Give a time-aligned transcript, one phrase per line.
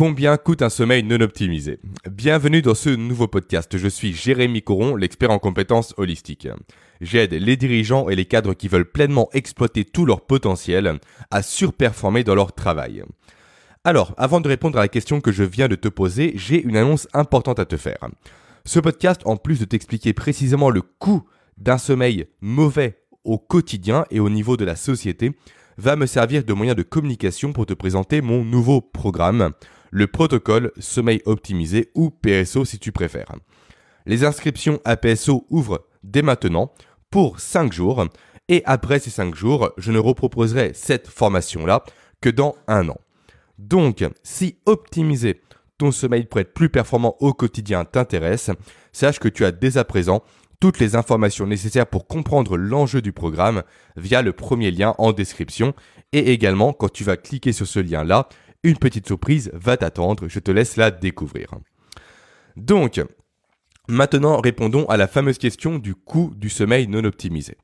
[0.00, 1.78] Combien coûte un sommeil non optimisé?
[2.10, 3.76] Bienvenue dans ce nouveau podcast.
[3.76, 6.48] Je suis Jérémy Coron, l'expert en compétences holistiques.
[7.02, 10.98] J'aide les dirigeants et les cadres qui veulent pleinement exploiter tout leur potentiel
[11.30, 13.04] à surperformer dans leur travail.
[13.84, 16.78] Alors, avant de répondre à la question que je viens de te poser, j'ai une
[16.78, 18.08] annonce importante à te faire.
[18.64, 21.28] Ce podcast, en plus de t'expliquer précisément le coût
[21.58, 25.32] d'un sommeil mauvais au quotidien et au niveau de la société,
[25.76, 29.52] va me servir de moyen de communication pour te présenter mon nouveau programme,
[29.90, 33.32] le protocole sommeil optimisé ou PSO si tu préfères.
[34.06, 36.72] Les inscriptions à PSO ouvrent dès maintenant
[37.10, 38.06] pour 5 jours
[38.48, 41.84] et après ces 5 jours, je ne reproposerai cette formation-là
[42.20, 42.98] que dans un an.
[43.58, 45.42] Donc, si optimiser
[45.78, 48.50] ton sommeil pour être plus performant au quotidien t'intéresse,
[48.92, 50.22] sache que tu as dès à présent
[50.60, 53.62] toutes les informations nécessaires pour comprendre l'enjeu du programme
[53.96, 55.74] via le premier lien en description
[56.12, 58.28] et également quand tu vas cliquer sur ce lien-là,
[58.62, 61.54] une petite surprise va t'attendre, je te laisse la découvrir.
[62.56, 63.00] Donc,
[63.88, 67.56] maintenant répondons à la fameuse question du coût du sommeil non optimisé.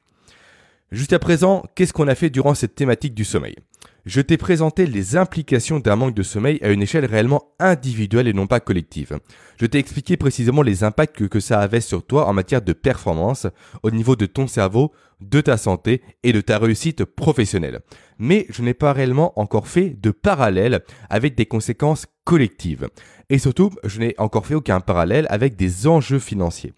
[0.92, 3.56] Jusqu'à présent, qu'est-ce qu'on a fait durant cette thématique du sommeil?
[4.05, 8.33] Je t'ai présenté les implications d'un manque de sommeil à une échelle réellement individuelle et
[8.33, 9.19] non pas collective.
[9.61, 12.73] Je t'ai expliqué précisément les impacts que, que, ça avait sur toi en matière de
[12.73, 13.48] performance
[13.83, 17.81] au niveau de ton cerveau, de ta santé et de ta réussite professionnelle.
[18.21, 22.89] Mais je n'ai pas réellement encore fait de parallèle avec des conséquences collectives.
[23.28, 26.75] Et surtout, je n'ai encore fait aucun parallèle avec des enjeux financiers.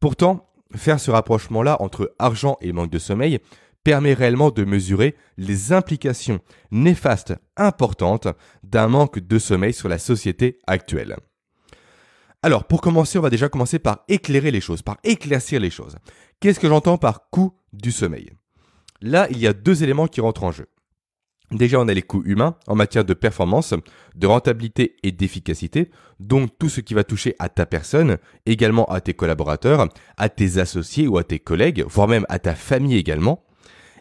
[0.00, 3.40] Pourtant, faire ce rapprochement-là entre argent et manque de sommeil
[3.84, 8.28] permet réellement de mesurer les implications néfastes importantes
[8.62, 11.16] d'un manque de sommeil sur la société actuelle.
[12.42, 15.96] Alors, pour commencer, on va déjà commencer par éclairer les choses, par éclaircir les choses.
[16.40, 18.30] Qu'est-ce que j'entends par coût du sommeil?
[19.00, 20.66] Là, il y a deux éléments qui rentrent en jeu.
[21.50, 23.74] Déjà, on a les coûts humains en matière de performance,
[24.16, 29.00] de rentabilité et d'efficacité, donc tout ce qui va toucher à ta personne, également à
[29.00, 33.44] tes collaborateurs, à tes associés ou à tes collègues, voire même à ta famille également.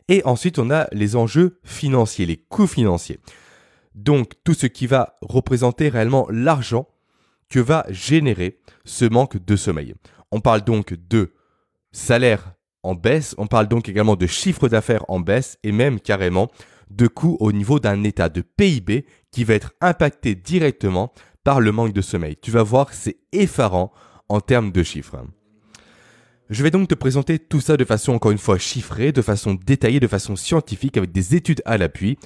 [0.07, 3.19] Et ensuite, on a les enjeux financiers, les coûts financiers.
[3.95, 6.87] Donc tout ce qui va représenter réellement l'argent
[7.49, 9.93] que va générer ce manque de sommeil.
[10.31, 11.33] On parle donc de
[11.91, 16.49] salaire en baisse, on parle donc également de chiffre d'affaires en baisse et même carrément
[16.89, 21.13] de coûts au niveau d'un état de PIB qui va être impacté directement
[21.43, 22.37] par le manque de sommeil.
[22.41, 23.91] Tu vas voir, c'est effarant
[24.29, 25.17] en termes de chiffres.
[26.49, 29.55] Je vais donc te présenter tout ça de façon encore une fois chiffrée, de façon
[29.55, 32.17] détaillée, de façon scientifique, avec des études à l'appui.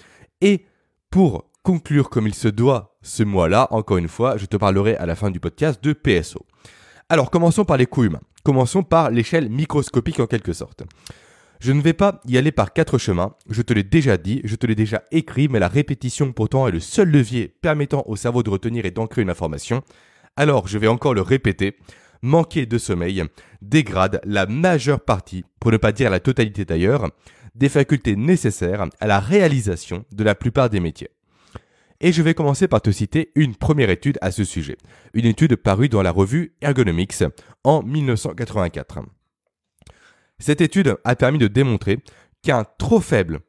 [0.41, 0.65] Et
[1.09, 5.05] pour conclure comme il se doit ce mois-là, encore une fois, je te parlerai à
[5.05, 6.45] la fin du podcast de PSO.
[7.09, 8.21] Alors commençons par les coûts humains.
[8.43, 10.83] Commençons par l'échelle microscopique en quelque sorte.
[11.59, 14.55] Je ne vais pas y aller par quatre chemins, je te l'ai déjà dit, je
[14.55, 18.43] te l'ai déjà écrit, mais la répétition pourtant est le seul levier permettant au cerveau
[18.43, 19.81] de retenir et d'ancrer une information.
[20.35, 21.77] Alors je vais encore le répéter,
[22.21, 23.23] manquer de sommeil
[23.61, 27.09] dégrade la majeure partie, pour ne pas dire la totalité d'ailleurs,
[27.55, 31.09] des facultés nécessaires à la réalisation de la plupart des métiers.
[31.99, 34.77] Et je vais commencer par te citer une première étude à ce sujet,
[35.15, 37.23] une étude parue dans la revue Ergonomics
[37.63, 38.99] en 1984.
[40.39, 41.99] Cette étude a permis de démontrer
[42.43, 43.39] qu'un trop faible,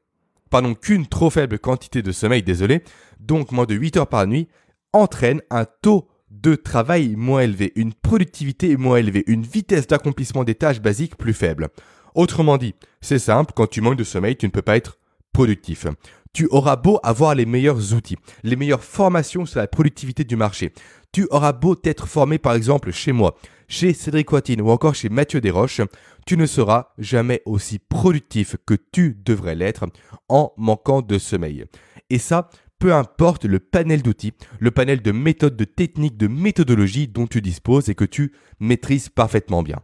[0.51, 2.83] pardon, qu'une trop faible quantité de sommeil, désolé,
[3.21, 4.49] donc moins de 8 heures par nuit,
[4.93, 10.55] entraîne un taux de travail moins élevé, une productivité moins élevée, une vitesse d'accomplissement des
[10.55, 11.69] tâches basiques plus faible.
[12.15, 14.99] Autrement dit, c'est simple, quand tu manques de sommeil, tu ne peux pas être
[15.33, 15.87] productif.
[16.33, 20.73] Tu auras beau avoir les meilleurs outils, les meilleures formations sur la productivité du marché.
[21.13, 23.35] Tu auras beau être formé par exemple chez moi,
[23.69, 25.83] chez Cédric Watine ou encore chez Mathieu Desroches,
[26.27, 29.87] tu ne seras jamais aussi productif que tu devrais l'être
[30.29, 31.67] en manquant de sommeil.
[32.11, 37.09] Et ça, peu importe le panel d'outils, le panel de méthodes, de techniques, de méthodologies
[37.09, 39.81] dont tu disposes et que tu maîtrises parfaitement bien.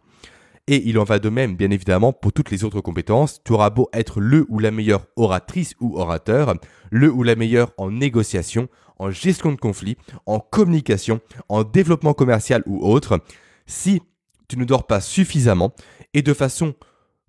[0.66, 3.42] Et il en va de même, bien évidemment, pour toutes les autres compétences.
[3.44, 6.54] Tu auras beau être le ou la meilleure oratrice ou orateur,
[6.90, 8.68] le ou la meilleure en négociation,
[8.98, 11.20] en gestion de conflit, en communication,
[11.50, 13.20] en développement commercial ou autre.
[13.66, 14.02] Si
[14.48, 15.74] tu ne dors pas suffisamment
[16.12, 16.74] et de façon,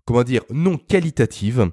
[0.05, 1.71] comment dire, non qualitative,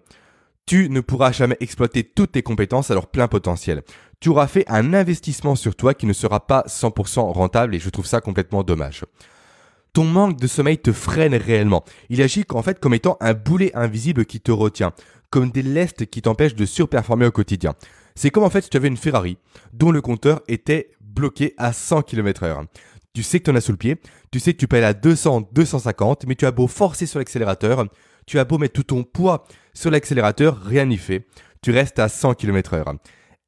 [0.66, 3.82] tu ne pourras jamais exploiter toutes tes compétences à leur plein potentiel.
[4.20, 7.90] Tu auras fait un investissement sur toi qui ne sera pas 100% rentable et je
[7.90, 9.04] trouve ça complètement dommage.
[9.92, 11.84] Ton manque de sommeil te freine réellement.
[12.08, 14.92] Il agit en fait comme étant un boulet invisible qui te retient,
[15.28, 17.74] comme des lestes qui t'empêchent de surperformer au quotidien.
[18.14, 19.38] C'est comme en fait si tu avais une Ferrari
[19.72, 22.64] dont le compteur était bloqué à 100 km heure.
[23.14, 24.00] Tu sais que tu en as sous le pied,
[24.30, 27.18] tu sais que tu peux aller à 200, 250, mais tu as beau forcer sur
[27.18, 27.86] l'accélérateur,
[28.26, 29.44] tu as beau mettre tout ton poids
[29.74, 31.26] sur l'accélérateur, rien n'y fait.
[31.60, 32.94] Tu restes à 100 km heure.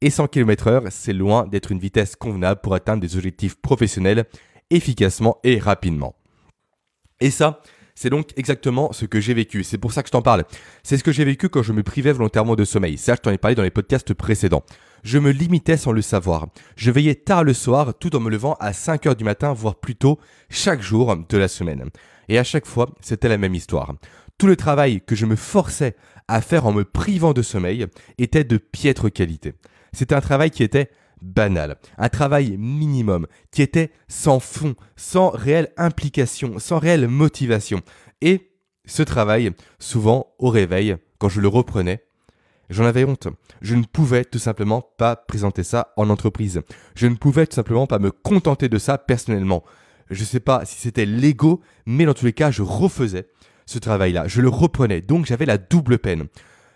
[0.01, 4.27] Et 100 km heure, c'est loin d'être une vitesse convenable pour atteindre des objectifs professionnels
[4.71, 6.15] efficacement et rapidement.
[7.21, 7.63] Et ça,
[7.95, 9.63] c'est donc exactement ce que j'ai vécu.
[9.65, 10.45] C'est pour ça que je t'en parle.
[10.83, 12.99] C'est ce que j'ai vécu quand je me privais volontairement de sommeil.
[12.99, 14.65] Ça, je t'en ai parlé dans les podcasts précédents.
[15.05, 16.47] Je me limitais sans le savoir.
[16.77, 19.77] Je veillais tard le soir tout en me levant à 5 heures du matin, voire
[19.77, 20.19] plus tôt,
[20.49, 21.91] chaque jour de la semaine.
[22.29, 23.95] Et à chaque fois, c'était la même histoire.
[24.39, 25.95] Tout le travail que je me forçais
[26.27, 27.87] à faire en me privant de sommeil
[28.17, 29.53] était de piètre qualité.
[29.93, 30.91] C'était un travail qui était
[31.21, 37.83] banal, un travail minimum, qui était sans fond, sans réelle implication, sans réelle motivation.
[38.23, 38.53] Et
[38.87, 42.03] ce travail, souvent au réveil, quand je le reprenais,
[42.71, 43.29] j'en avais honte.
[43.63, 46.63] Je ne pouvais tout simplement pas présenter ça en entreprise.
[46.95, 49.65] Je ne pouvais tout simplement pas me contenter de ça personnellement.
[50.11, 53.29] Je ne sais pas si c'était l'ego, mais dans tous les cas, je refaisais
[53.67, 54.29] ce travail-là.
[54.29, 55.01] Je le reprenais.
[55.01, 56.27] Donc j'avais la double peine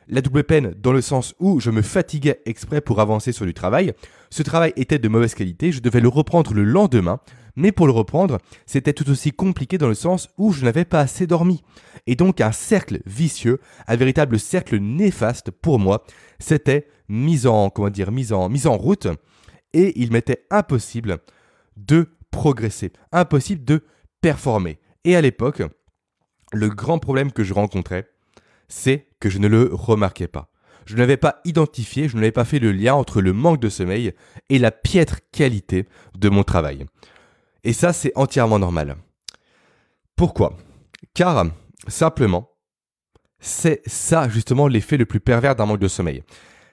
[0.08, 3.54] la double peine dans le sens où je me fatiguais exprès pour avancer sur du
[3.54, 3.92] travail.
[4.30, 7.20] Ce travail était de mauvaise qualité, je devais le reprendre le lendemain,
[7.58, 11.00] mais pour le reprendre, c'était tout aussi compliqué dans le sens où je n'avais pas
[11.00, 11.64] assez dormi.
[12.06, 16.04] Et donc un cercle vicieux, un véritable cercle néfaste pour moi,
[16.38, 17.72] c'était mise en,
[18.10, 19.08] mise en route,
[19.72, 21.18] et il m'était impossible
[21.76, 23.82] de progresser, impossible de
[24.20, 24.78] performer.
[25.02, 25.62] Et à l'époque,
[26.52, 28.08] le grand problème que je rencontrais,
[28.68, 30.48] c'est que je ne le remarquais pas.
[30.86, 34.12] Je n'avais pas identifié, je n'avais pas fait le lien entre le manque de sommeil
[34.48, 36.86] et la piètre qualité de mon travail.
[37.64, 38.96] Et ça, c'est entièrement normal.
[40.16, 40.56] Pourquoi?
[41.14, 41.46] Car,
[41.86, 42.50] simplement,
[43.40, 46.22] c'est ça justement l'effet le plus pervers d'un manque de sommeil.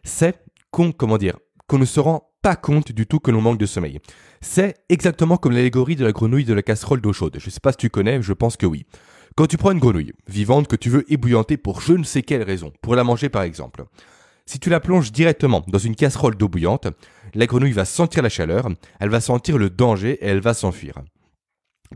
[0.04, 0.40] C'est
[0.72, 1.38] qu'on, comment dire,
[1.68, 4.00] qu'on ne se rend pas compte du tout que l'on manque de sommeil.
[4.42, 7.38] C'est exactement comme l'allégorie de la grenouille de la casserole d'eau chaude.
[7.40, 8.86] Je ne sais pas si tu connais, je pense que oui.
[9.36, 12.44] Quand tu prends une grenouille vivante que tu veux ébouillanter pour je ne sais quelle
[12.44, 13.86] raison, pour la manger par exemple,
[14.45, 16.88] si tu la plonges directement dans une casserole d'eau bouillante,
[17.33, 18.69] la grenouille va sentir la chaleur,
[19.00, 21.01] elle va sentir le danger et elle va s'enfuir.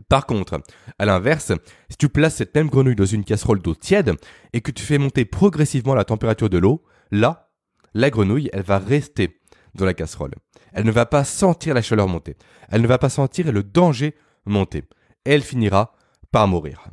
[0.08, 0.60] Par contre,
[0.98, 1.52] à l'inverse,
[1.88, 4.14] si tu places cette même grenouille dans une casserole d'eau tiède
[4.52, 7.50] et que tu fais monter progressivement la température de l'eau, là,
[7.94, 9.40] la grenouille, elle va rester
[9.74, 10.34] dans la casserole.
[10.72, 12.36] Elle ne va pas sentir la chaleur monter.
[12.68, 14.14] Elle ne va pas sentir le danger
[14.46, 14.84] monter.
[15.24, 15.92] elle finira
[16.32, 16.88] par mourir.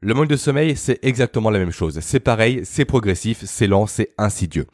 [0.00, 1.98] Le manque de sommeil, c'est exactement la même chose.
[2.00, 4.66] C'est pareil, c'est progressif, c'est lent, c'est insidieux.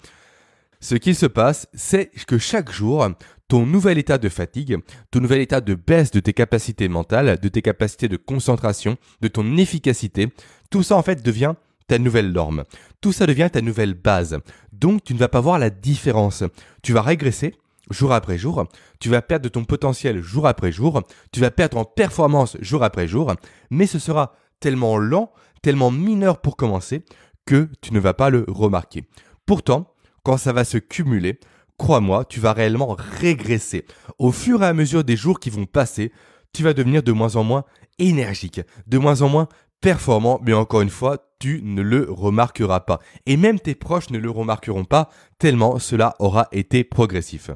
[0.80, 3.08] Ce qui se passe, c'est que chaque jour,
[3.48, 4.76] ton nouvel état de fatigue,
[5.10, 9.28] ton nouvel état de baisse de tes capacités mentales, de tes capacités de concentration, de
[9.28, 10.28] ton efficacité,
[10.68, 11.54] tout ça en fait devient
[11.86, 12.64] ta nouvelle norme.
[13.00, 14.38] Tout ça devient ta nouvelle base.
[14.74, 16.44] Donc tu ne vas pas voir la différence.
[16.82, 17.54] Tu vas régresser
[17.90, 18.66] jour après jour,
[19.00, 22.82] tu vas perdre de ton potentiel jour après jour, tu vas perdre en performance jour
[22.82, 23.34] après jour,
[23.70, 25.30] mais ce sera tellement lent,
[25.60, 27.04] tellement mineur pour commencer,
[27.44, 29.04] que tu ne vas pas le remarquer.
[29.44, 31.38] Pourtant, quand ça va se cumuler,
[31.76, 33.84] crois-moi, tu vas réellement régresser.
[34.16, 36.12] Au fur et à mesure des jours qui vont passer,
[36.54, 37.64] tu vas devenir de moins en moins
[37.98, 39.48] énergique, de moins en moins
[39.82, 43.00] performant, mais encore une fois, tu ne le remarqueras pas.
[43.26, 47.50] Et même tes proches ne le remarqueront pas, tellement cela aura été progressif.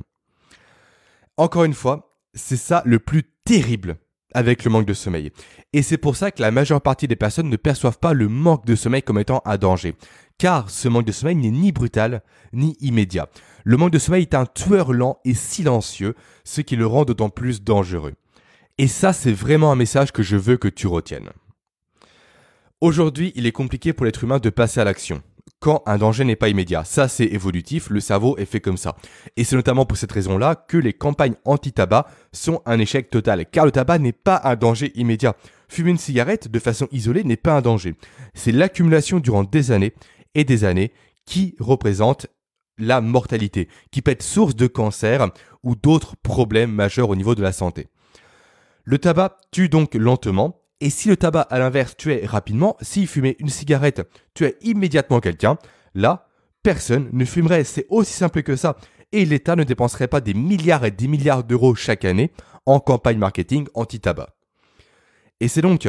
[1.39, 3.97] Encore une fois, c'est ça le plus terrible
[4.35, 5.31] avec le manque de sommeil.
[5.73, 8.67] Et c'est pour ça que la majeure partie des personnes ne perçoivent pas le manque
[8.67, 9.95] de sommeil comme étant un danger.
[10.39, 12.23] Car ce manque de sommeil n'est ni brutal,
[12.53, 13.29] ni immédiat.
[13.65, 16.15] Le manque de sommeil est un tueur lent et silencieux,
[16.45, 18.15] ce qui le rend d'autant plus dangereux.
[18.79, 21.31] Et ça, c'est vraiment un message que je veux que tu retiennes.
[22.81, 25.21] Aujourd'hui, il est compliqué pour l'être humain de passer à l'action
[25.61, 26.85] quand un danger n'est pas immédiat.
[26.85, 28.97] Ça, c'est évolutif, le cerveau est fait comme ça.
[29.37, 33.65] Et c'est notamment pour cette raison-là que les campagnes anti-tabac sont un échec total, car
[33.65, 35.35] le tabac n'est pas un danger immédiat.
[35.69, 37.95] Fumer une cigarette de façon isolée n'est pas un danger.
[38.35, 39.95] C'est l'accumulation durant des années
[40.35, 40.93] et des années
[41.27, 42.27] qui représente
[42.79, 45.29] la mortalité, qui peut être source de cancer
[45.65, 47.89] ou d'autres problèmes majeurs au niveau de la santé.
[48.85, 53.37] Le tabac tue donc lentement, et si le tabac, à l'inverse, tuait rapidement, s'il fumait
[53.41, 54.03] une cigarette,
[54.35, 55.59] tuait immédiatement quelqu'un,
[55.95, 56.29] là,
[56.63, 57.65] personne ne fumerait.
[57.65, 58.77] C'est aussi simple que ça.
[59.11, 62.31] Et l'État ne dépenserait pas des milliards et des milliards d'euros chaque année
[62.67, 64.29] en campagne marketing anti-tabac.
[65.41, 65.89] Et c'est donc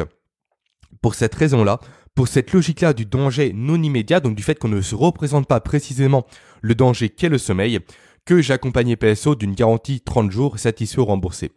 [1.02, 1.78] pour cette raison-là,
[2.14, 5.60] pour cette logique-là du danger non immédiat, donc du fait qu'on ne se représente pas
[5.60, 6.26] précisément
[6.62, 7.80] le danger qu'est le sommeil,
[8.24, 11.52] que j'ai accompagné PSO d'une garantie 30 jours satisfait ou remboursé.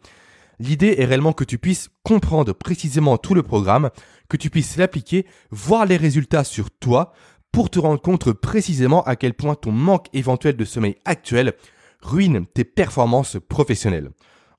[0.58, 3.90] L'idée est réellement que tu puisses comprendre précisément tout le programme,
[4.28, 7.12] que tu puisses l'appliquer, voir les résultats sur toi
[7.52, 11.54] pour te rendre compte précisément à quel point ton manque éventuel de sommeil actuel
[12.02, 14.10] ruine tes performances professionnelles.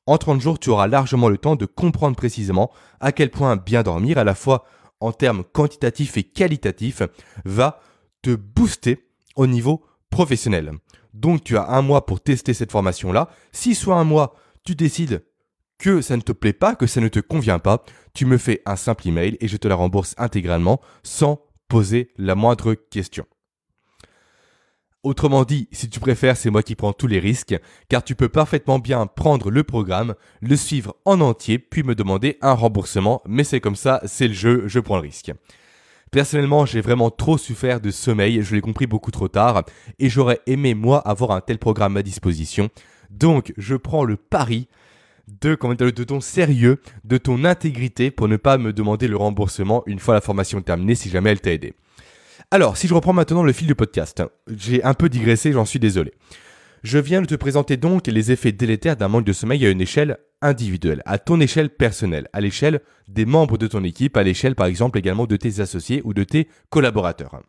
[0.08, 3.84] En 30 jours, tu auras largement le temps de comprendre précisément à quel point bien
[3.84, 4.66] dormir, à la fois
[5.00, 7.02] en termes quantitatifs et qualitatifs,
[7.44, 7.80] va
[8.22, 10.72] te booster au niveau professionnel.
[11.14, 13.30] Donc tu as un mois pour tester cette formation-là.
[13.52, 15.24] Si soit un mois, tu décides
[15.78, 18.62] que ça ne te plaît pas, que ça ne te convient pas, tu me fais
[18.66, 23.26] un simple email et je te la rembourse intégralement sans poser la moindre question.
[25.04, 27.56] Autrement dit, si tu préfères, c'est moi qui prends tous les risques,
[27.90, 32.40] car tu peux parfaitement bien prendre le programme, le suivre en entier, puis me demander
[32.42, 35.32] un remboursement, mais c'est comme ça, c'est le jeu, je prends le risque.
[36.12, 39.64] Personnellement, j'ai vraiment trop souffert de sommeil, je l'ai compris beaucoup trop tard,
[40.00, 42.70] et j'aurais aimé moi avoir un tel programme à disposition.
[43.12, 44.68] Donc, je prends le pari
[45.28, 50.00] de, de ton sérieux, de ton intégrité pour ne pas me demander le remboursement une
[50.00, 51.74] fois la formation terminée si jamais elle t'a aidé.
[52.52, 54.24] Alors, si je reprends maintenant le fil du podcast,
[54.56, 56.14] j'ai un peu digressé, j'en suis désolé.
[56.84, 59.82] Je viens de te présenter donc les effets délétères d'un manque de sommeil à une
[59.82, 64.54] échelle individuelle, à ton échelle personnelle, à l'échelle des membres de ton équipe, à l'échelle
[64.54, 67.42] par exemple également de tes associés ou de tes collaborateurs.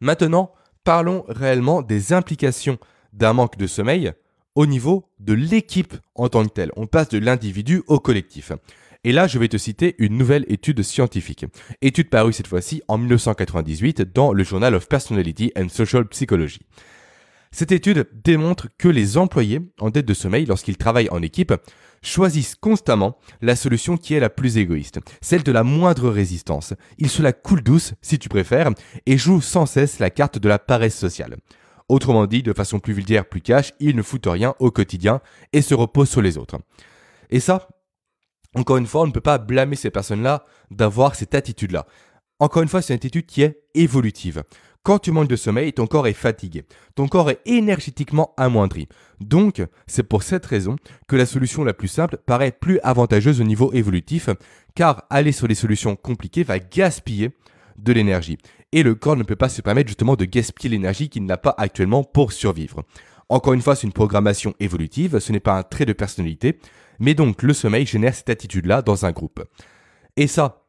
[0.00, 0.52] Maintenant,
[0.84, 2.78] parlons réellement des implications
[3.12, 4.12] d'un manque de sommeil
[4.54, 6.72] au niveau de l'équipe en tant que telle.
[6.76, 8.52] On passe de l'individu au collectif.
[9.04, 11.44] Et là, je vais te citer une nouvelle étude scientifique.
[11.80, 16.60] Étude parue cette fois-ci en 1998 dans le Journal of Personality and Social Psychology.
[17.50, 21.52] Cette étude démontre que les employés en dette de sommeil, lorsqu'ils travaillent en équipe,
[22.00, 26.72] choisissent constamment la solution qui est la plus égoïste, celle de la moindre résistance.
[26.98, 28.70] Ils se la coulent douce, si tu préfères,
[29.04, 31.36] et jouent sans cesse la carte de la paresse sociale.
[31.92, 35.20] Autrement dit, de façon plus vulgaire, plus cash, ils ne foutent rien au quotidien
[35.52, 36.58] et se reposent sur les autres.
[37.28, 37.68] Et ça,
[38.54, 41.84] encore une fois, on ne peut pas blâmer ces personnes-là d'avoir cette attitude-là.
[42.38, 44.42] Encore une fois, c'est une attitude qui est évolutive.
[44.82, 46.64] Quand tu manques de sommeil, ton corps est fatigué.
[46.94, 48.88] Ton corps est énergétiquement amoindri.
[49.20, 50.76] Donc, c'est pour cette raison
[51.08, 54.30] que la solution la plus simple paraît plus avantageuse au niveau évolutif,
[54.74, 57.32] car aller sur les solutions compliquées va gaspiller
[57.78, 58.38] de l'énergie.
[58.72, 61.54] Et le corps ne peut pas se permettre justement de gaspiller l'énergie qu'il n'a pas
[61.58, 62.84] actuellement pour survivre.
[63.28, 66.58] Encore une fois, c'est une programmation évolutive, ce n'est pas un trait de personnalité,
[66.98, 69.42] mais donc le sommeil génère cette attitude-là dans un groupe.
[70.16, 70.66] Et ça,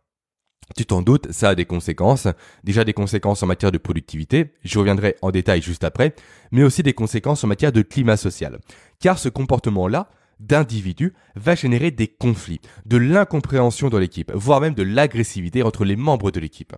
[0.78, 2.28] tu t'en doutes, ça a des conséquences.
[2.64, 6.16] Déjà des conséquences en matière de productivité, je reviendrai en détail juste après,
[6.52, 8.60] mais aussi des conséquences en matière de climat social.
[9.00, 14.84] Car ce comportement-là, d'individu va générer des conflits, de l'incompréhension dans l'équipe, voire même de
[14.84, 16.76] l'agressivité entre les membres de l'équipe.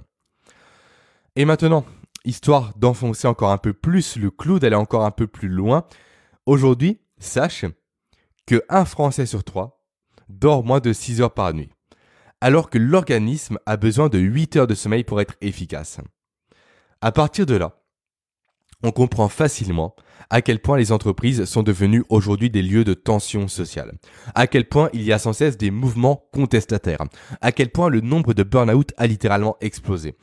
[1.37, 1.85] Et maintenant,
[2.23, 5.85] histoire d'enfoncer encore un peu plus le clou, d'aller encore un peu plus loin,
[6.45, 7.65] aujourd'hui, sache
[8.45, 9.85] que un Français sur trois
[10.29, 11.69] dort moins de 6 heures par nuit,
[12.39, 15.99] alors que l'organisme a besoin de 8 heures de sommeil pour être efficace.
[17.01, 17.81] À partir de là,
[18.81, 19.95] on comprend facilement
[20.29, 23.93] à quel point les entreprises sont devenues aujourd'hui des lieux de tension sociale,
[24.35, 27.03] à quel point il y a sans cesse des mouvements contestataires,
[27.41, 30.15] à quel point le nombre de burn-out a littéralement explosé.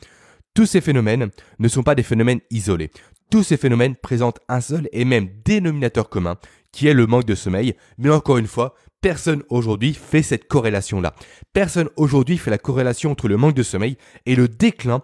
[0.55, 2.91] Tous ces phénomènes ne sont pas des phénomènes isolés.
[3.31, 6.37] Tous ces phénomènes présentent un seul et même dénominateur commun,
[6.73, 7.75] qui est le manque de sommeil.
[7.97, 11.15] Mais encore une fois, personne aujourd'hui fait cette corrélation-là.
[11.55, 15.03] Personne aujourd'hui fait la corrélation entre le manque de sommeil et le déclin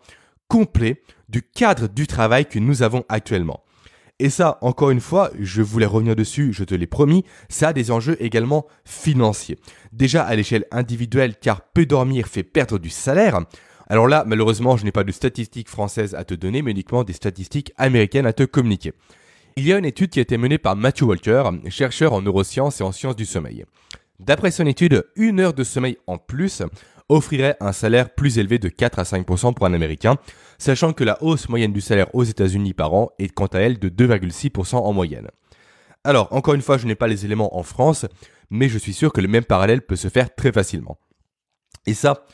[0.48, 3.62] complet du cadre du travail que nous avons actuellement.
[4.20, 7.72] Et ça, encore une fois, je voulais revenir dessus, je te l'ai promis, ça a
[7.72, 9.58] des enjeux également financiers.
[9.92, 13.40] Déjà à l'échelle individuelle, car peu dormir fait perdre du salaire.
[13.90, 17.14] Alors là, malheureusement, je n'ai pas de statistiques françaises à te donner, mais uniquement des
[17.14, 18.92] statistiques américaines à te communiquer.
[19.56, 22.80] Il y a une étude qui a été menée par Matthew Walker, chercheur en neurosciences
[22.80, 23.64] et en sciences du sommeil.
[24.20, 26.62] D'après son étude, une heure de sommeil en plus
[27.08, 30.16] offrirait un salaire plus élevé de 4 à 5% pour un Américain,
[30.58, 33.78] sachant que la hausse moyenne du salaire aux États-Unis par an est quant à elle
[33.78, 35.28] de 2,6% en moyenne.
[36.04, 38.04] Alors, encore une fois, je n'ai pas les éléments en France,
[38.50, 40.98] mais je suis sûr que le même parallèle peut se faire très facilement.
[41.86, 42.26] Et ça,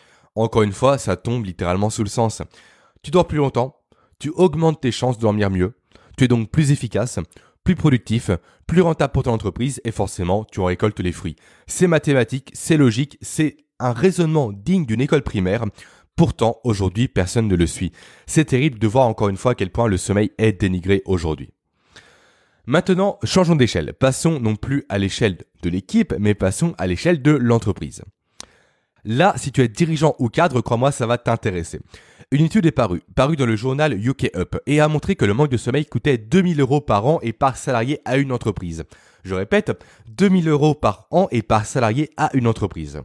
[0.43, 2.43] encore une fois, ça tombe littéralement sous le sens.
[3.03, 3.77] Tu dors plus longtemps,
[4.19, 5.75] tu augmentes tes chances de dormir mieux,
[6.17, 7.19] tu es donc plus efficace,
[7.63, 8.31] plus productif,
[8.67, 11.37] plus rentable pour ton entreprise et forcément tu en récoltes les fruits.
[11.67, 15.65] C'est mathématique, c'est logique, c'est un raisonnement digne d'une école primaire.
[16.17, 17.93] Pourtant, aujourd'hui, personne ne le suit.
[18.27, 21.51] C'est terrible de voir encore une fois à quel point le sommeil est dénigré aujourd'hui.
[22.67, 23.93] Maintenant, changeons d'échelle.
[23.93, 28.03] Passons non plus à l'échelle de l'équipe, mais passons à l'échelle de l'entreprise.
[29.05, 31.81] Là, si tu es dirigeant ou cadre, crois-moi, ça va t'intéresser.
[32.31, 35.35] Une étude est parue, parue dans le journal UK Up, et a montré que le
[35.35, 38.85] manque de sommeil coûtait 2000 euros par an et par salarié à une entreprise.
[39.23, 39.73] Je répète,
[40.09, 43.03] 2000 euros par an et par salarié à une entreprise.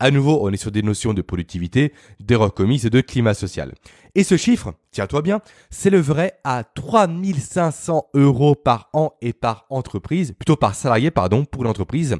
[0.00, 3.74] À nouveau, on est sur des notions de productivité, d'erreurs commises et de climat social.
[4.14, 5.40] Et ce chiffre, tiens-toi bien,
[5.70, 12.16] s'élèverait à 3500 euros par an et par entreprise, plutôt par salarié, pardon, pour l'entreprise,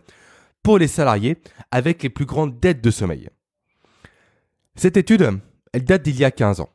[0.62, 1.38] pour les salariés
[1.70, 3.28] avec les plus grandes dettes de sommeil.
[4.76, 5.40] Cette étude,
[5.72, 6.70] elle date d'il y a 15 ans.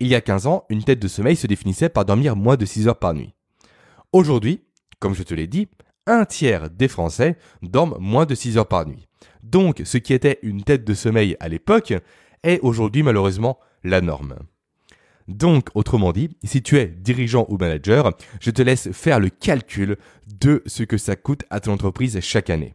[0.00, 2.64] Il y a 15 ans, une tête de sommeil se définissait par dormir moins de
[2.64, 3.34] 6 heures par nuit.
[4.12, 4.64] Aujourd'hui,
[4.98, 5.68] comme je te l'ai dit,
[6.06, 9.06] un tiers des Français dorment moins de 6 heures par nuit.
[9.42, 11.94] Donc, ce qui était une tête de sommeil à l'époque
[12.42, 14.36] est aujourd'hui malheureusement la norme.
[15.28, 19.96] Donc, autrement dit, si tu es dirigeant ou manager, je te laisse faire le calcul
[20.26, 22.74] de ce que ça coûte à ton entreprise chaque année.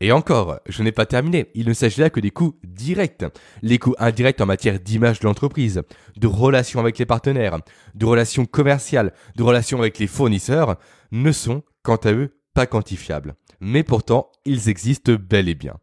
[0.00, 1.50] Et encore, je n'ai pas terminé.
[1.54, 3.24] Il ne s'agit là que des coûts directs.
[3.62, 5.82] Les coûts indirects en matière d'image de l'entreprise,
[6.16, 7.58] de relations avec les partenaires,
[7.94, 10.76] de relations commerciales, de relations avec les fournisseurs,
[11.12, 13.36] ne sont, quant à eux, pas quantifiables.
[13.60, 15.78] Mais pourtant, ils existent bel et bien.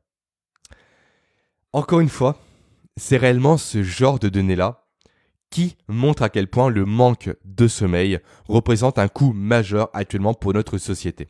[1.72, 2.38] Encore une fois,
[2.98, 4.83] c'est réellement ce genre de données-là
[5.54, 8.18] qui montre à quel point le manque de sommeil
[8.48, 11.28] représente un coût majeur actuellement pour notre société.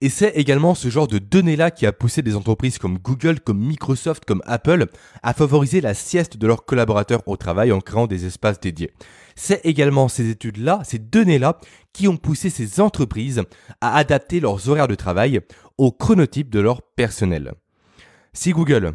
[0.00, 3.58] Et c'est également ce genre de données-là qui a poussé des entreprises comme Google, comme
[3.58, 4.86] Microsoft, comme Apple
[5.24, 8.92] à favoriser la sieste de leurs collaborateurs au travail en créant des espaces dédiés.
[9.34, 11.58] C'est également ces études-là, ces données-là,
[11.92, 13.42] qui ont poussé ces entreprises
[13.80, 15.40] à adapter leurs horaires de travail
[15.78, 17.54] au chronotype de leur personnel.
[18.34, 18.92] Si Google,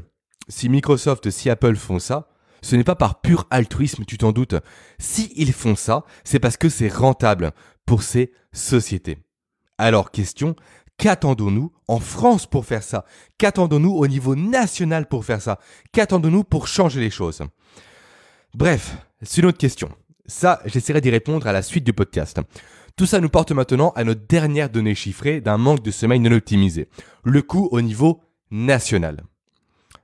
[0.48, 2.29] si Microsoft, si Apple font ça,
[2.62, 4.56] ce n'est pas par pur altruisme, tu t'en doutes.
[4.98, 7.51] Si ils font ça, c'est parce que c'est rentable
[7.86, 9.18] pour ces sociétés.
[9.78, 10.56] Alors, question,
[10.98, 13.06] qu'attendons-nous en France pour faire ça?
[13.38, 15.60] Qu'attendons-nous au niveau national pour faire ça?
[15.92, 17.42] Qu'attendons-nous pour changer les choses?
[18.54, 19.89] Bref, c'est une autre question.
[20.25, 22.39] Ça, j'essaierai d'y répondre à la suite du podcast.
[22.96, 26.36] Tout ça nous porte maintenant à notre dernière donnée chiffrée d'un manque de sommeil non
[26.36, 26.89] optimisé.
[27.24, 29.24] Le coût au niveau national.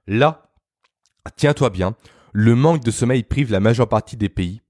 [0.08, 0.50] Là,
[1.36, 1.96] tiens-toi bien,
[2.38, 4.62] le manque de sommeil prive la majeure partie des pays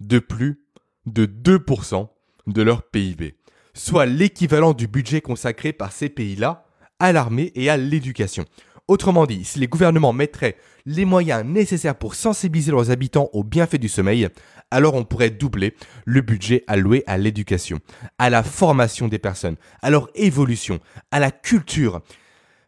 [0.00, 0.64] de plus
[1.04, 2.08] de 2%
[2.46, 3.36] de leur PIB,
[3.74, 6.64] soit l'équivalent du budget consacré par ces pays-là
[6.98, 8.46] à l'armée et à l'éducation.
[8.88, 13.76] Autrement dit, si les gouvernements mettraient les moyens nécessaires pour sensibiliser leurs habitants aux bienfaits
[13.76, 14.30] du sommeil,
[14.70, 15.74] alors on pourrait doubler
[16.06, 17.80] le budget alloué à l'éducation,
[18.18, 22.00] à la formation des personnes, à leur évolution, à la culture.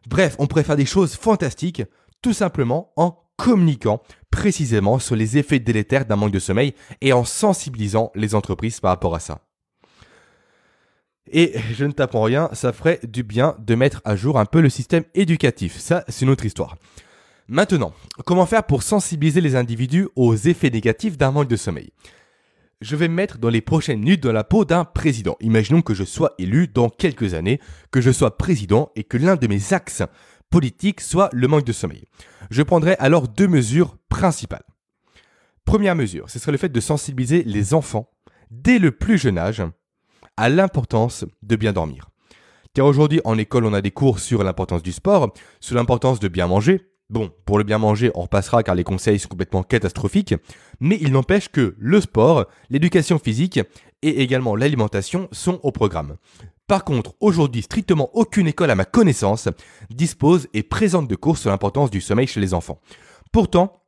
[0.07, 1.81] Bref, on pourrait faire des choses fantastiques
[2.21, 4.01] tout simplement en communiquant
[4.35, 8.91] précisément sur les effets délétères d'un manque de sommeil et en sensibilisant les entreprises par
[8.91, 9.39] rapport à ça.
[11.31, 14.59] Et je ne t'apprends rien, ça ferait du bien de mettre à jour un peu
[14.59, 15.79] le système éducatif.
[15.79, 16.75] Ça, c'est une autre histoire.
[17.47, 17.93] Maintenant,
[18.25, 21.91] comment faire pour sensibiliser les individus aux effets négatifs d'un manque de sommeil?
[22.81, 25.37] Je vais me mettre dans les prochaines minutes dans la peau d'un président.
[25.39, 29.37] Imaginons que je sois élu dans quelques années, que je sois président et que l'un
[29.37, 30.03] de mes axes
[30.49, 32.05] politique, soit le manque de sommeil.
[32.49, 34.65] Je prendrai alors deux mesures principales.
[35.65, 38.09] Première mesure, ce serait le fait de sensibiliser les enfants,
[38.51, 39.63] dès le plus jeune âge,
[40.37, 42.09] à l'importance de bien dormir.
[42.73, 46.27] Car aujourd'hui, en école, on a des cours sur l'importance du sport, sur l'importance de
[46.27, 46.91] bien manger.
[47.09, 50.35] Bon, pour le bien manger, on repassera car les conseils sont complètement catastrophiques,
[50.79, 53.59] mais il n'empêche que le sport, l'éducation physique
[54.01, 56.17] et également l'alimentation sont au programme.
[56.67, 59.49] Par contre, aujourd'hui, strictement aucune école à ma connaissance
[59.91, 62.79] dispose et présente de cours sur l'importance du sommeil chez les enfants.
[63.31, 63.83] Pourtant,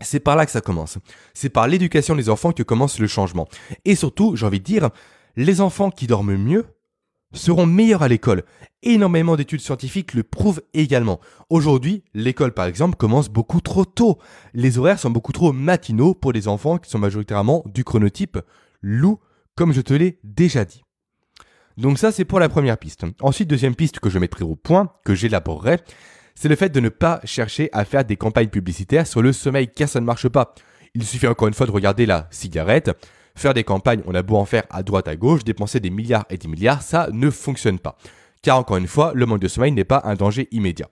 [0.00, 0.98] c'est par là que ça commence.
[1.34, 3.48] C'est par l'éducation des enfants que commence le changement.
[3.84, 4.90] Et surtout, j'ai envie de dire,
[5.36, 6.64] les enfants qui dorment mieux
[7.34, 8.44] seront meilleurs à l'école.
[8.82, 11.20] Énormément d'études scientifiques le prouvent également.
[11.50, 14.18] Aujourd'hui, l'école par exemple commence beaucoup trop tôt.
[14.54, 18.38] Les horaires sont beaucoup trop matinaux pour les enfants qui sont majoritairement du chronotype
[18.80, 19.18] loup,
[19.54, 20.85] comme je te l'ai déjà dit.
[21.76, 23.04] Donc ça, c'est pour la première piste.
[23.20, 25.78] Ensuite, deuxième piste que je mettrai au point, que j'élaborerai,
[26.34, 29.68] c'est le fait de ne pas chercher à faire des campagnes publicitaires sur le sommeil,
[29.68, 30.54] car ça ne marche pas.
[30.94, 32.90] Il suffit encore une fois de regarder la cigarette.
[33.34, 36.24] Faire des campagnes, on a beau en faire à droite à gauche, dépenser des milliards
[36.30, 37.98] et des milliards, ça ne fonctionne pas.
[38.40, 40.88] Car encore une fois, le manque de sommeil n'est pas un danger immédiat.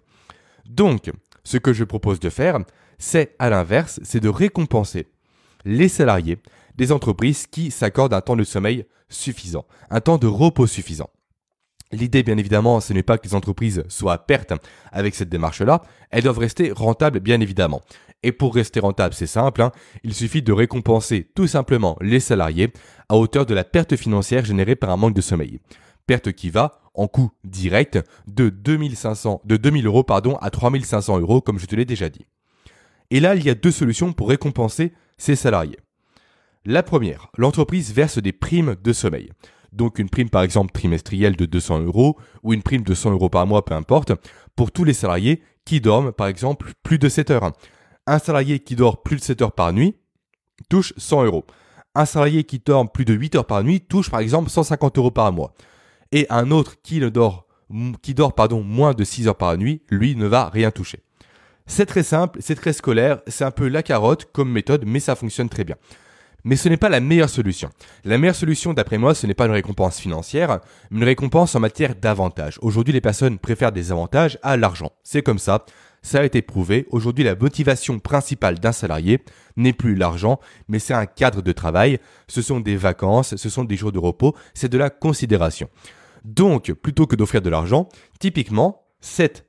[0.67, 1.11] Donc,
[1.43, 2.59] ce que je propose de faire,
[2.99, 5.07] c'est à l'inverse, c'est de récompenser
[5.65, 6.39] les salariés
[6.77, 11.11] des entreprises qui s'accordent un temps de sommeil suffisant, un temps de repos suffisant.
[11.93, 14.53] L'idée, bien évidemment, ce n'est pas que les entreprises soient à perte
[14.91, 17.83] avec cette démarche-là, elles doivent rester rentables, bien évidemment.
[18.23, 19.71] Et pour rester rentable, c'est simple, hein,
[20.03, 22.73] il suffit de récompenser tout simplement les salariés
[23.09, 25.61] à hauteur de la perte financière générée par un manque de sommeil.
[26.07, 31.41] Perte qui va, en coût direct, de 2500, de 2000 euros pardon, à 3500 euros,
[31.41, 32.27] comme je te l'ai déjà dit.
[33.11, 35.79] Et là, il y a deux solutions pour récompenser ces salariés.
[36.67, 39.31] La première, l'entreprise verse des primes de sommeil.
[39.73, 43.29] Donc une prime par exemple trimestrielle de 200 euros ou une prime de 100 euros
[43.29, 44.13] par mois, peu importe,
[44.57, 47.53] pour tous les salariés qui dorment par exemple plus de 7 heures.
[48.07, 49.97] Un salarié qui dort plus de 7 heures par nuit
[50.71, 51.45] touche 100 euros.
[51.95, 55.11] Un salarié qui dort plus de 8 heures par nuit touche par exemple 150 euros
[55.11, 55.53] par mois.
[56.13, 60.71] Et un autre qui, dort, moins de 6 heures par nuit, lui ne va rien
[60.71, 61.01] toucher.
[61.67, 65.15] C'est très simple, c'est très scolaire, c'est un peu la carotte comme méthode, mais ça
[65.15, 65.77] fonctionne très bien.
[66.45, 67.71] Mais ce n'est pas la meilleure solution.
[68.05, 71.61] La meilleure solution, d'après moi, ce n'est pas une récompense financière, mais une récompense en
[71.61, 72.59] matière d'avantages.
[72.61, 74.93] Aujourd'hui, les personnes préfèrent des avantages à l'argent.
[75.03, 75.65] C'est comme ça.
[76.03, 76.87] Ça a été prouvé.
[76.91, 79.21] Aujourd'hui, la motivation principale d'un salarié
[79.57, 81.99] n'est plus l'argent, mais c'est un cadre de travail.
[82.29, 85.71] Ce sont des vacances, ce sont des jours de repos, c'est de la considération.
[86.25, 87.89] Donc, plutôt que d'offrir de l'argent,
[88.21, 89.47] typiquement, cette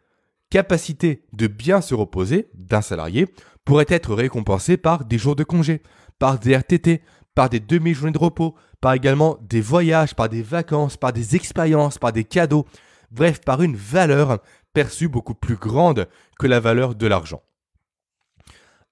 [0.49, 3.27] capacité de bien se reposer d'un salarié
[3.65, 5.81] pourrait être récompensée par des jours de congé,
[6.19, 7.01] par des RTT,
[7.33, 11.97] par des demi-journées de repos, par également des voyages, par des vacances, par des expériences,
[11.97, 12.65] par des cadeaux,
[13.11, 14.39] bref, par une valeur
[14.73, 16.07] perçue beaucoup plus grande
[16.39, 17.41] que la valeur de l'argent.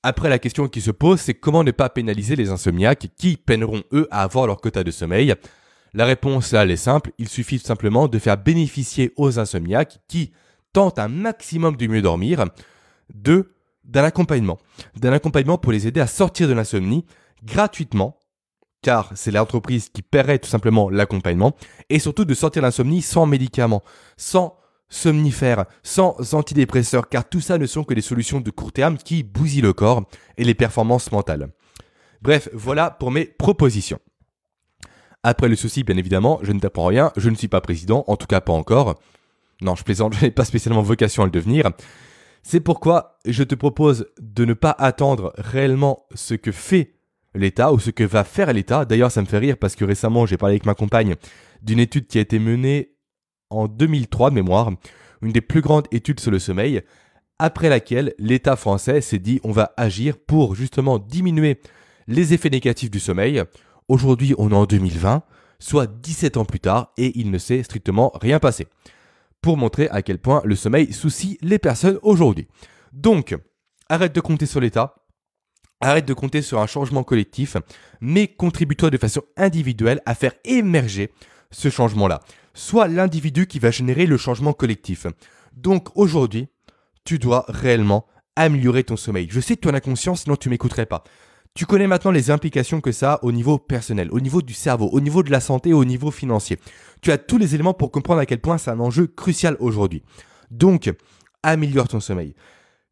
[0.02, 3.84] Après, la question qui se pose, c'est comment ne pas pénaliser les insomniaques qui peineront,
[3.94, 5.34] eux, à avoir leur quota de sommeil?
[5.94, 10.34] La réponse, elle est simple, il suffit simplement de faire bénéficier aux insomniaques qui
[10.74, 12.46] tentent un maximum de mieux dormir
[13.14, 13.54] de
[13.84, 14.60] d'un accompagnement,
[14.96, 17.06] d'un accompagnement pour les aider à sortir de l'insomnie
[17.44, 18.20] gratuitement,
[18.82, 21.54] car c'est l'entreprise qui paierait tout simplement l'accompagnement,
[21.90, 23.84] et surtout de sortir de l'insomnie sans médicaments,
[24.18, 24.58] sans
[24.90, 29.24] somnifères, sans antidépresseurs, car tout ça ne sont que des solutions de court terme qui
[29.24, 30.04] bousillent le corps
[30.38, 31.50] et les performances mentales.
[32.22, 34.00] Bref, voilà pour mes propositions.
[35.24, 38.18] Après le souci, bien évidemment, je ne t'apprends rien, je ne suis pas président, en
[38.18, 39.00] tout cas pas encore.
[39.62, 41.72] Non, je plaisante, je n'ai pas spécialement vocation à le devenir.
[42.44, 46.96] C'est pourquoi je te propose de ne pas attendre réellement ce que fait
[47.34, 48.84] l'État ou ce que va faire l'État.
[48.84, 51.16] D'ailleurs, ça me fait rire parce que récemment, j'ai parlé avec ma compagne
[51.62, 52.96] d'une étude qui a été menée
[53.50, 54.72] en 2003 de mémoire,
[55.22, 56.82] une des plus grandes études sur le sommeil,
[57.40, 61.60] après laquelle l'État français s'est dit on va agir pour justement diminuer
[62.08, 63.42] les effets négatifs du sommeil.
[63.88, 65.24] Aujourd'hui, on est en 2020,
[65.60, 68.68] soit 17 ans plus tard, et il ne s'est strictement rien passé
[69.44, 72.48] pour montrer à quel point le sommeil soucie les personnes aujourd'hui.
[72.94, 73.36] Donc,
[73.90, 74.96] arrête de compter sur l'État,
[75.82, 77.58] arrête de compter sur un changement collectif,
[78.00, 81.12] mais contribue-toi de façon individuelle à faire émerger
[81.52, 82.22] ce changement-là.
[82.54, 85.08] Soit l'individu qui va générer le changement collectif.
[85.52, 86.48] Donc aujourd'hui,
[87.04, 89.28] tu dois réellement améliorer ton sommeil.
[89.30, 91.04] Je sais que tu en as conscience, sinon tu m'écouterais pas.
[91.56, 94.90] Tu connais maintenant les implications que ça a au niveau personnel, au niveau du cerveau,
[94.92, 96.58] au niveau de la santé, au niveau financier.
[97.02, 100.02] Tu as tous les éléments pour comprendre à quel point c'est un enjeu crucial aujourd'hui.
[100.50, 100.92] Donc,
[101.44, 102.34] améliore ton sommeil.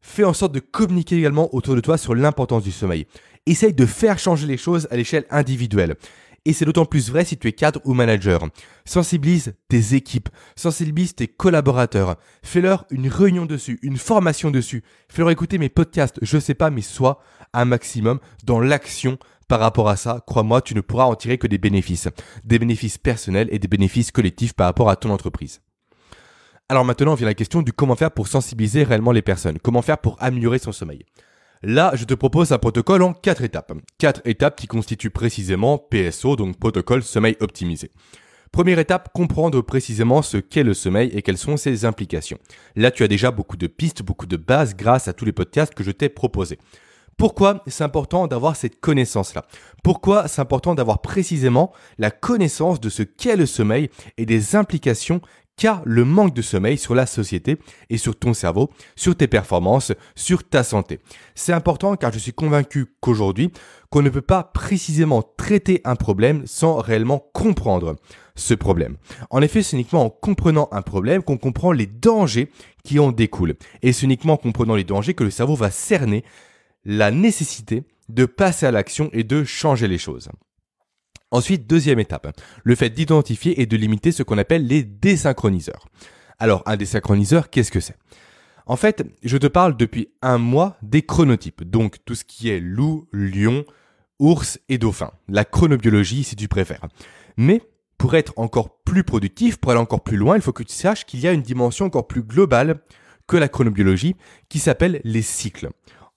[0.00, 3.06] Fais en sorte de communiquer également autour de toi sur l'importance du sommeil.
[3.46, 5.96] Essaye de faire changer les choses à l'échelle individuelle.
[6.44, 8.48] Et c'est d'autant plus vrai si tu es cadre ou manager.
[8.84, 12.16] Sensibilise tes équipes, sensibilise tes collaborateurs.
[12.42, 14.82] Fais-leur une réunion dessus, une formation dessus.
[15.08, 17.20] Fais-leur écouter mes podcasts, je sais pas, mais sois
[17.52, 20.24] un maximum dans l'action par rapport à ça.
[20.26, 22.08] Crois-moi, tu ne pourras en tirer que des bénéfices.
[22.42, 25.60] Des bénéfices personnels et des bénéfices collectifs par rapport à ton entreprise.
[26.68, 29.58] Alors maintenant vient la question du comment faire pour sensibiliser réellement les personnes.
[29.58, 31.04] Comment faire pour améliorer son sommeil?
[31.64, 33.72] Là, je te propose un protocole en quatre étapes.
[33.96, 37.92] Quatre étapes qui constituent précisément PSO, donc protocole sommeil optimisé.
[38.50, 42.38] Première étape, comprendre précisément ce qu'est le sommeil et quelles sont ses implications.
[42.74, 45.72] Là, tu as déjà beaucoup de pistes, beaucoup de bases grâce à tous les podcasts
[45.72, 46.58] que je t'ai proposés.
[47.16, 49.44] Pourquoi c'est important d'avoir cette connaissance-là?
[49.84, 55.20] Pourquoi c'est important d'avoir précisément la connaissance de ce qu'est le sommeil et des implications
[55.56, 57.58] qu'a le manque de sommeil sur la société
[57.90, 61.00] et sur ton cerveau, sur tes performances, sur ta santé.
[61.34, 63.50] C'est important car je suis convaincu qu'aujourd'hui,
[63.90, 67.96] qu'on ne peut pas précisément traiter un problème sans réellement comprendre
[68.34, 68.96] ce problème.
[69.30, 72.50] En effet, c'est uniquement en comprenant un problème qu'on comprend les dangers
[72.84, 73.56] qui en découlent.
[73.82, 76.24] Et c'est uniquement en comprenant les dangers que le cerveau va cerner
[76.84, 80.28] la nécessité de passer à l'action et de changer les choses.
[81.32, 85.88] Ensuite, deuxième étape, le fait d'identifier et de limiter ce qu'on appelle les désynchroniseurs.
[86.38, 87.96] Alors, un désynchroniseur, qu'est-ce que c'est?
[88.66, 92.60] En fait, je te parle depuis un mois des chronotypes, donc tout ce qui est
[92.60, 93.64] loup, lion,
[94.18, 95.10] ours et dauphin.
[95.26, 96.86] La chronobiologie, si tu préfères.
[97.38, 97.62] Mais
[97.96, 101.06] pour être encore plus productif, pour aller encore plus loin, il faut que tu saches
[101.06, 102.82] qu'il y a une dimension encore plus globale
[103.26, 104.16] que la chronobiologie
[104.50, 105.70] qui s'appelle les cycles.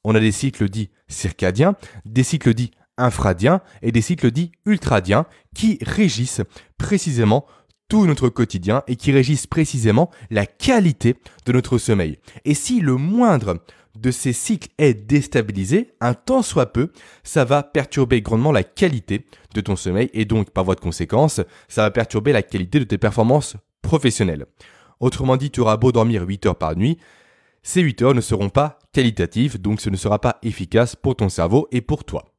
[0.04, 5.26] On a des cycles dits circadiens, des cycles dits infradiens et des cycles dits ultradiens
[5.54, 6.42] qui régissent
[6.78, 7.46] précisément
[7.88, 12.18] tout notre quotidien et qui régissent précisément la qualité de notre sommeil.
[12.44, 13.60] Et si le moindre
[13.96, 16.92] de ces cycles est déstabilisé, un temps soit peu,
[17.24, 21.42] ça va perturber grandement la qualité de ton sommeil et donc par voie de conséquence,
[21.68, 24.46] ça va perturber la qualité de tes performances professionnelles.
[25.00, 26.98] Autrement dit, tu auras beau dormir 8 heures par nuit,
[27.64, 31.30] ces 8 heures ne seront pas qualitatives, donc ce ne sera pas efficace pour ton
[31.30, 32.35] cerveau et pour toi.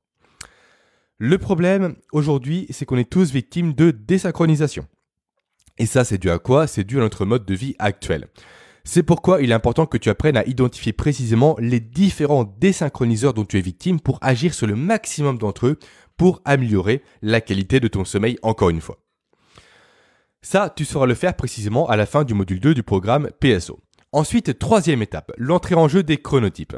[1.18, 4.86] Le problème aujourd'hui, c'est qu'on est tous victimes de désynchronisation.
[5.78, 6.66] Et ça, c'est dû à quoi?
[6.66, 8.28] C'est dû à notre mode de vie actuel.
[8.84, 13.46] C'est pourquoi il est important que tu apprennes à identifier précisément les différents désynchroniseurs dont
[13.46, 15.78] tu es victime pour agir sur le maximum d'entre eux
[16.18, 18.98] pour améliorer la qualité de ton sommeil encore une fois.
[20.42, 23.80] Ça, tu sauras le faire précisément à la fin du module 2 du programme PSO.
[24.16, 26.74] Ensuite, troisième étape, l'entrée en jeu des chronotypes.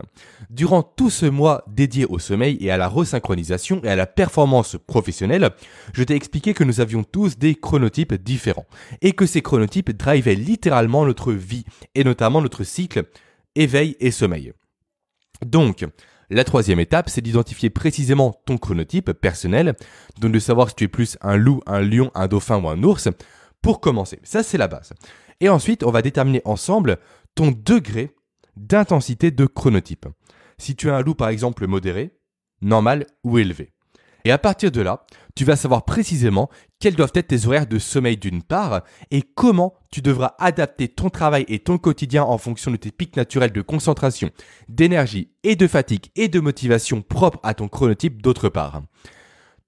[0.51, 4.77] Durant tout ce mois dédié au sommeil et à la resynchronisation et à la performance
[4.88, 5.51] professionnelle,
[5.92, 8.66] je t'ai expliqué que nous avions tous des chronotypes différents
[9.03, 13.05] et que ces chronotypes drivaient littéralement notre vie et notamment notre cycle
[13.55, 14.53] éveil et sommeil.
[15.46, 15.87] Donc,
[16.31, 19.77] la troisième étape, c'est d'identifier précisément ton chronotype personnel,
[20.18, 22.83] donc de savoir si tu es plus un loup, un lion, un dauphin ou un
[22.83, 23.09] ours,
[23.62, 24.18] pour commencer.
[24.24, 24.92] Ça, c'est la base.
[25.40, 26.98] Et ensuite, on va déterminer ensemble
[27.38, 28.16] ton degré
[28.57, 30.07] d'intensité de chronotype.
[30.59, 32.18] Si tu as un loup par exemple modéré,
[32.62, 33.70] normal ou élevé.
[34.24, 37.79] Et à partir de là, tu vas savoir précisément quels doivent être tes horaires de
[37.79, 42.72] sommeil d'une part et comment tu devras adapter ton travail et ton quotidien en fonction
[42.72, 44.31] de tes pics naturels de concentration,
[44.68, 48.83] d'énergie et de fatigue et de motivation propres à ton chronotype d'autre part.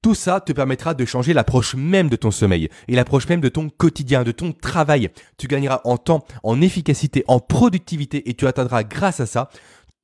[0.02, 3.50] Tout ça te permettra de changer l'approche même de ton sommeil et l'approche même de
[3.50, 5.10] ton quotidien, de ton travail.
[5.36, 9.50] Tu gagneras en temps, en efficacité, en productivité et tu atteindras grâce à ça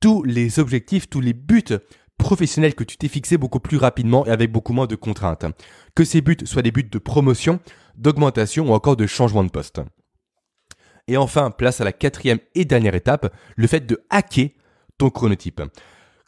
[0.01, 1.79] tous les objectifs, tous les buts
[2.19, 5.47] professionnels que tu t'es fixés beaucoup plus rapidement et avec beaucoup moins de contraintes.
[5.95, 7.61] Que ces buts soient des buts de promotion,
[7.97, 9.81] d'augmentation ou encore de changement de poste.
[11.09, 14.51] Et enfin, place à la quatrième et dernière étape, le fait de hacker
[14.99, 15.63] ton chronotype.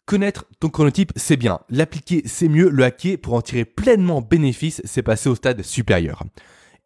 [0.09, 1.61] Connaître ton chronotype, c'est bien.
[1.69, 2.71] L'appliquer, c'est mieux.
[2.71, 6.25] Le hacker, pour en tirer pleinement bénéfice, c'est passer au stade supérieur.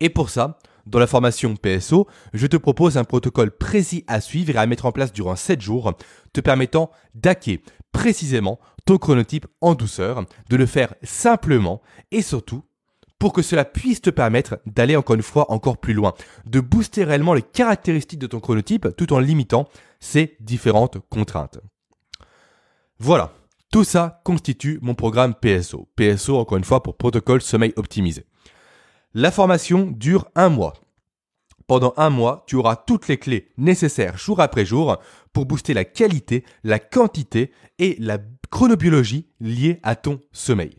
[0.00, 4.50] Et pour ça, dans la formation PSO, je te propose un protocole précis à suivre
[4.50, 5.92] et à mettre en place durant 7 jours,
[6.32, 7.60] te permettant d'hacker
[7.92, 11.80] précisément ton chronotype en douceur, de le faire simplement
[12.10, 12.64] et surtout
[13.20, 16.12] pour que cela puisse te permettre d'aller encore une fois encore plus loin,
[16.44, 19.68] de booster réellement les caractéristiques de ton chronotype tout en limitant
[20.00, 21.60] ces différentes contraintes.
[23.04, 23.32] Voilà,
[23.72, 25.88] tout ça constitue mon programme PSO.
[25.96, 28.26] PSO, encore une fois, pour protocole sommeil optimisé.
[29.12, 30.74] La formation dure un mois.
[31.66, 34.98] Pendant un mois, tu auras toutes les clés nécessaires jour après jour
[35.32, 38.18] pour booster la qualité, la quantité et la
[38.52, 40.76] chronobiologie liée à ton sommeil.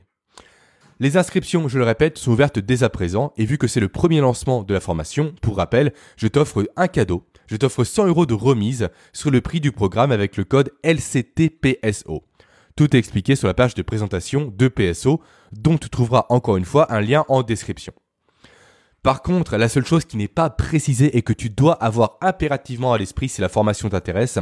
[1.02, 3.90] Les inscriptions, je le répète, sont ouvertes dès à présent et vu que c'est le
[3.90, 8.26] premier lancement de la formation, pour rappel, je t'offre un cadeau je t'offre 100 euros
[8.26, 12.24] de remise sur le prix du programme avec le code LCTPSO.
[12.76, 16.66] Tout est expliqué sur la page de présentation de PSO, dont tu trouveras encore une
[16.66, 17.94] fois un lien en description.
[19.04, 22.94] Par contre, la seule chose qui n'est pas précisée et que tu dois avoir impérativement
[22.94, 24.40] à l'esprit si la formation t'intéresse,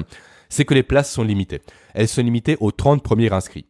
[0.50, 1.62] c'est que les places sont limitées.
[1.96, 3.66] Elles sont limitées aux 30 premiers inscrits.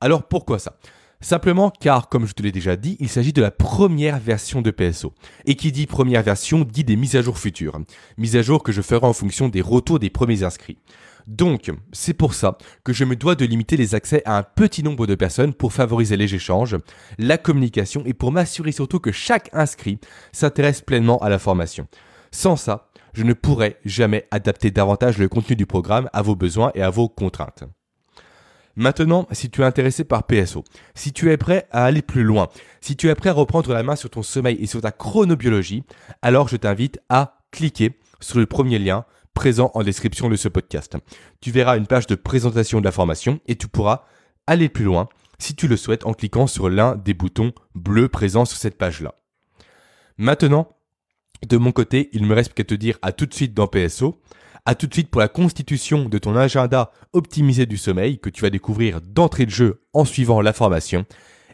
[0.00, 0.76] Alors pourquoi ça?
[1.20, 4.70] Simplement car, comme je te l'ai déjà dit, il s'agit de la première version de
[4.70, 5.14] PSO.
[5.46, 7.80] Et qui dit première version dit des mises à jour futures.
[8.18, 10.78] Mises à jour que je ferai en fonction des retours des premiers inscrits.
[11.26, 14.84] Donc, c'est pour ça que je me dois de limiter les accès à un petit
[14.84, 16.76] nombre de personnes pour favoriser les échanges,
[17.18, 19.98] la communication et pour m'assurer surtout que chaque inscrit
[20.32, 21.88] s'intéresse pleinement à la formation.
[22.30, 26.70] Sans ça, je ne pourrais jamais adapter davantage le contenu du programme à vos besoins
[26.74, 27.64] et à vos contraintes.
[28.76, 30.62] Maintenant, si tu es intéressé par PSO,
[30.94, 32.48] si tu es prêt à aller plus loin,
[32.82, 35.82] si tu es prêt à reprendre la main sur ton sommeil et sur ta chronobiologie,
[36.20, 40.96] alors je t'invite à cliquer sur le premier lien présent en description de ce podcast.
[41.40, 44.04] Tu verras une page de présentation de la formation et tu pourras
[44.46, 45.08] aller plus loin
[45.38, 49.14] si tu le souhaites en cliquant sur l'un des boutons bleus présents sur cette page-là.
[50.18, 50.68] Maintenant,
[51.46, 54.20] de mon côté, il me reste qu'à te dire à tout de suite dans PSO.
[54.68, 58.42] A tout de suite pour la constitution de ton agenda optimisé du sommeil que tu
[58.42, 61.06] vas découvrir d'entrée de jeu en suivant la formation.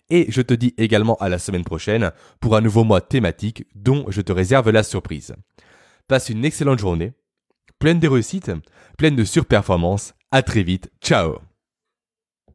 [0.09, 4.07] Et je te dis également à la semaine prochaine pour un nouveau mois thématique dont
[4.09, 5.35] je te réserve la surprise.
[6.09, 7.13] Passe une excellente journée,
[7.79, 8.51] pleine de réussites,
[8.97, 10.15] pleine de surperformances.
[10.31, 10.91] À très vite.
[11.03, 11.52] Ciao